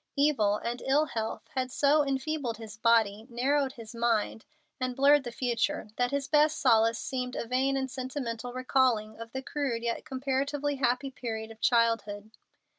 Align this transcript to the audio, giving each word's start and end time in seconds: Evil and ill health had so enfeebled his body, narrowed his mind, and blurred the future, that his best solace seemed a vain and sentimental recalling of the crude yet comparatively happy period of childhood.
Evil 0.15 0.55
and 0.57 0.81
ill 0.87 1.05
health 1.05 1.43
had 1.53 1.71
so 1.71 2.03
enfeebled 2.03 2.57
his 2.57 2.75
body, 2.75 3.27
narrowed 3.29 3.73
his 3.73 3.93
mind, 3.93 4.45
and 4.79 4.95
blurred 4.95 5.23
the 5.23 5.31
future, 5.31 5.89
that 5.95 6.09
his 6.09 6.27
best 6.27 6.59
solace 6.59 6.97
seemed 6.97 7.35
a 7.35 7.45
vain 7.45 7.77
and 7.77 7.91
sentimental 7.91 8.51
recalling 8.51 9.15
of 9.19 9.31
the 9.31 9.43
crude 9.43 9.83
yet 9.83 10.03
comparatively 10.03 10.77
happy 10.77 11.11
period 11.11 11.51
of 11.51 11.61
childhood. 11.61 12.31